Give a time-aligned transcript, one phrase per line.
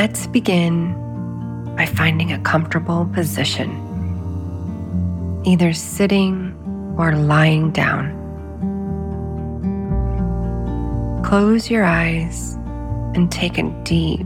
[0.00, 0.94] Let's begin
[1.74, 3.68] by finding a comfortable position,
[5.44, 6.54] either sitting
[6.96, 8.14] or lying down.
[11.24, 12.54] Close your eyes
[13.16, 14.24] and take a deep,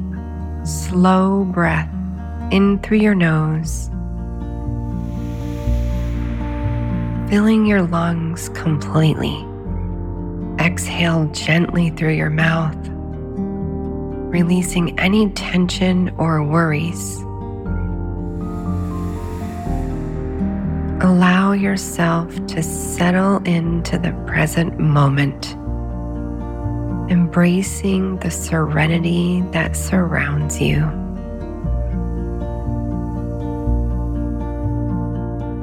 [0.63, 1.89] slow breath
[2.51, 3.89] in through your nose,
[7.31, 9.43] filling your lungs completely.
[10.59, 12.92] Exhale gently through your mouth
[14.33, 17.21] releasing any tension or worries.
[21.03, 25.53] Allow yourself to settle into the present moment,
[27.11, 30.79] embracing the serenity that surrounds you.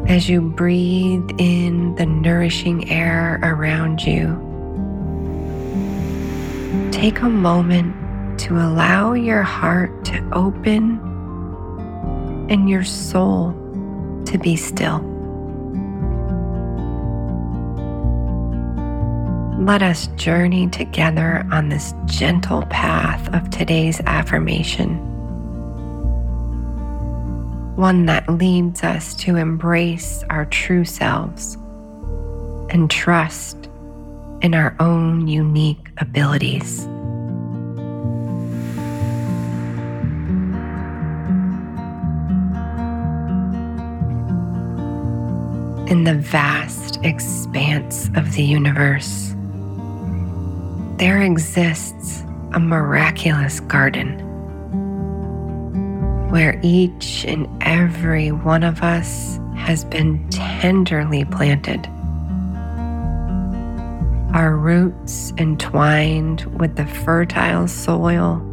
[0.07, 4.37] As you breathe in the nourishing air around you,
[6.91, 7.98] take a moment
[8.49, 10.97] to allow your heart to open
[12.49, 13.51] and your soul
[14.25, 14.97] to be still.
[19.59, 24.97] Let us journey together on this gentle path of today's affirmation,
[27.75, 31.53] one that leads us to embrace our true selves
[32.71, 33.69] and trust
[34.41, 36.89] in our own unique abilities.
[45.89, 49.33] In the vast expanse of the universe,
[50.97, 52.23] there exists
[52.53, 54.19] a miraculous garden
[56.29, 61.87] where each and every one of us has been tenderly planted.
[64.35, 68.45] Our roots entwined with the fertile soil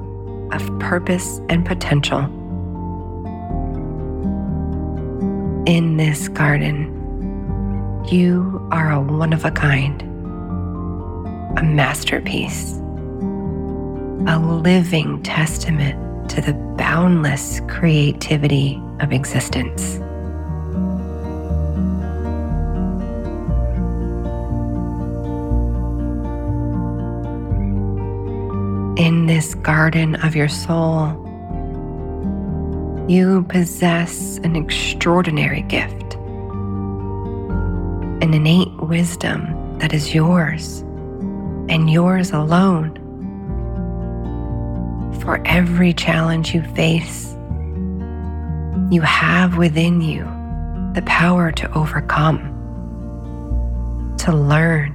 [0.52, 2.20] of purpose and potential.
[5.66, 6.95] In this garden,
[8.12, 10.02] you are a one of a kind,
[11.58, 12.74] a masterpiece,
[14.28, 19.96] a living testament to the boundless creativity of existence.
[29.00, 31.22] In this garden of your soul,
[33.08, 36.05] you possess an extraordinary gift
[38.26, 40.80] an innate wisdom that is yours
[41.68, 42.92] and yours alone.
[45.20, 47.36] For every challenge you face,
[48.90, 50.24] you have within you
[50.94, 52.40] the power to overcome,
[54.18, 54.92] to learn,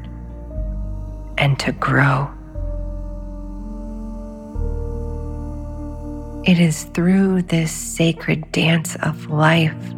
[1.38, 2.30] and to grow.
[6.44, 9.94] It is through this sacred dance of life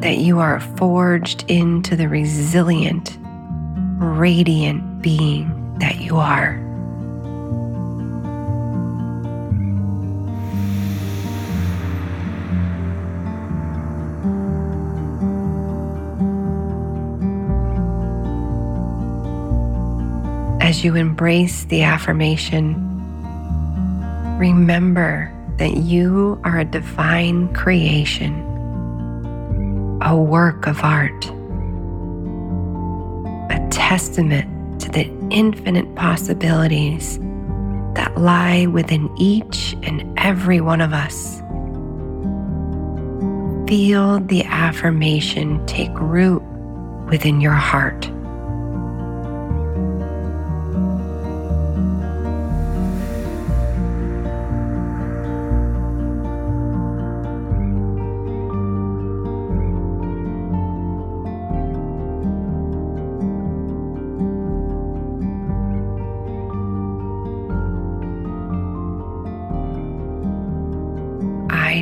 [0.00, 3.16] that you are forged into the resilient
[3.98, 6.62] radiant being that you are.
[20.60, 22.74] As you embrace the affirmation,
[24.38, 28.42] remember that you are a divine creation,
[30.06, 31.26] a work of art,
[33.50, 37.18] a testament to the infinite possibilities
[37.94, 41.40] that lie within each and every one of us.
[43.68, 46.42] Feel the affirmation take root
[47.10, 48.08] within your heart.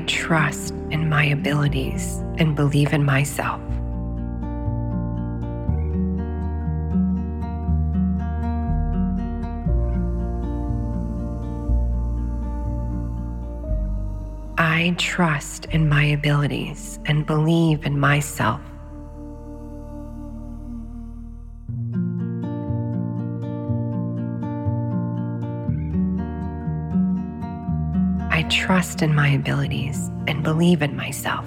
[0.04, 3.60] Trust in my abilities and believe in myself.
[14.56, 18.60] I trust in my abilities and believe in myself.
[28.64, 31.46] Trust in my abilities and believe in myself.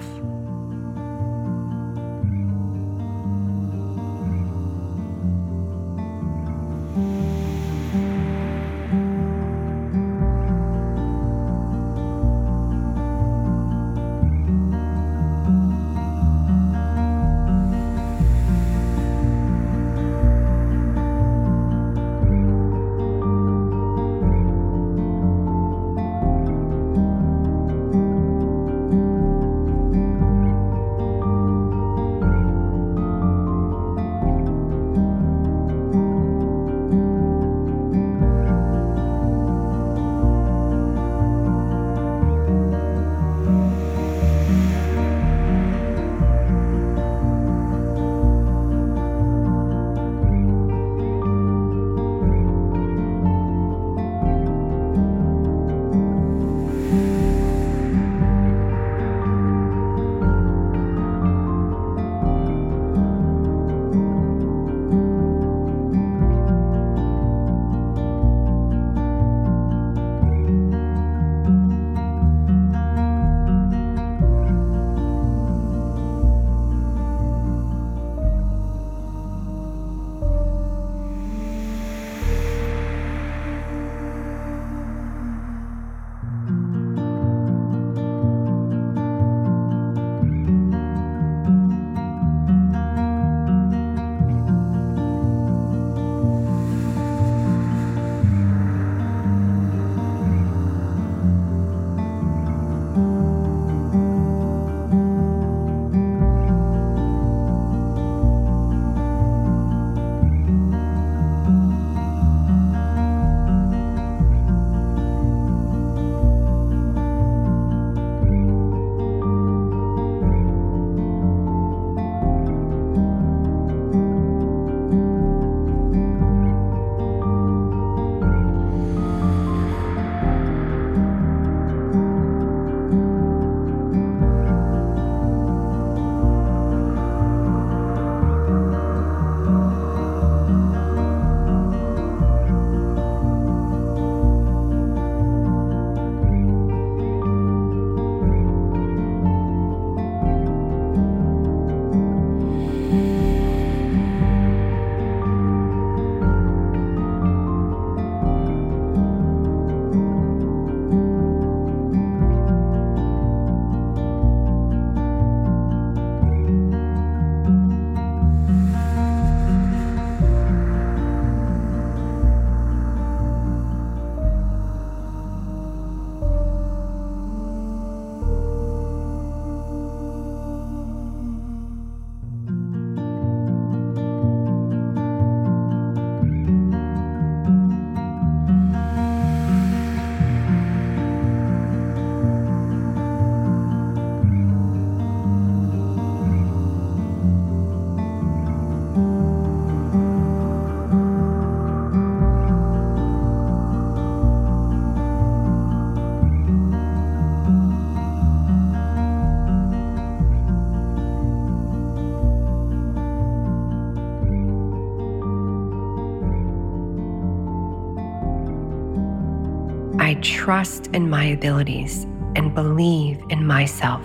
[220.22, 222.04] Trust in my abilities
[222.36, 224.04] and believe in myself.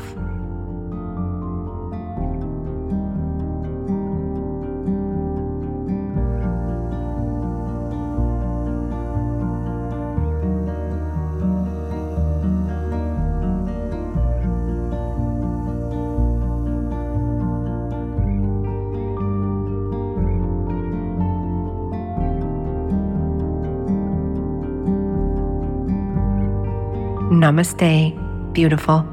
[27.43, 28.15] Namaste,
[28.53, 29.12] beautiful.